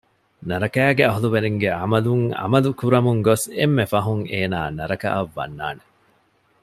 [0.47, 5.83] ނަރަކައިގެ އަހުލުވެރިންގެ ޢަމަލުން ޢަމަލު ކުރަމުން ގޮސް އެންމެ ފަހުން އޭނާ ނަރަކައަށް ވަންނާނެ